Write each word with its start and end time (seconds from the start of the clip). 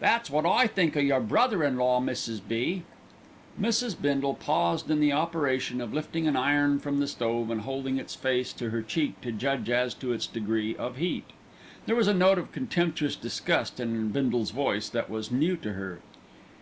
That's 0.00 0.28
wot 0.28 0.44
I 0.44 0.66
think 0.66 0.98
o' 0.98 1.00
your 1.00 1.18
brother 1.20 1.64
in 1.64 1.78
law, 1.78 1.98
Mrs. 1.98 2.42
B." 2.46 2.82
Mrs. 3.58 3.98
Bindle 3.98 4.34
paused 4.34 4.90
in 4.90 5.00
the 5.00 5.14
operation 5.14 5.80
of 5.80 5.94
lifting 5.94 6.28
an 6.28 6.36
iron 6.36 6.78
from 6.78 7.00
the 7.00 7.06
stove 7.06 7.48
and 7.48 7.62
holding 7.62 7.96
its 7.96 8.14
face 8.14 8.52
to 8.52 8.68
her 8.68 8.82
cheek 8.82 9.18
to 9.22 9.32
judge 9.32 9.70
as 9.70 9.94
to 9.94 10.12
its 10.12 10.26
degree 10.26 10.76
of 10.76 10.98
heat. 10.98 11.30
There 11.86 11.96
was 11.96 12.06
a 12.08 12.12
note 12.12 12.36
of 12.36 12.52
contemptuous 12.52 13.16
disgust 13.16 13.80
in 13.80 14.10
Bindle's 14.10 14.50
voice 14.50 14.90
that 14.90 15.08
was 15.08 15.32
new 15.32 15.56
to 15.56 15.72
her. 15.72 16.00